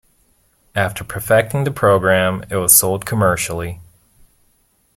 After 0.73 1.03
perfecting 1.03 1.63
the 1.63 1.69
program, 1.69 2.43
it 2.49 2.55
was 2.55 2.75
sold 2.75 3.05
commercially. 3.05 3.81